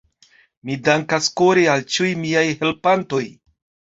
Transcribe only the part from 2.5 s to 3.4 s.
helpantoj.